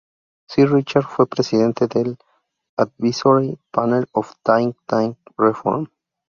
[0.49, 2.17] Sir Richard fue presidente del
[2.75, 5.87] Advisory Panel of Think-Tank Reform.